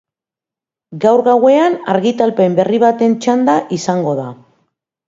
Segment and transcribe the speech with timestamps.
[1.03, 4.29] Gaur gauean argitalpen berri baten txanda izango da.